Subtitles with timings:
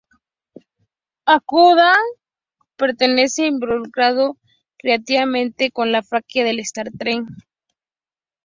[1.27, 1.93] Okuda
[2.75, 4.35] permanece involucrado
[4.79, 7.23] creativamente con la franquicia de Star Trek.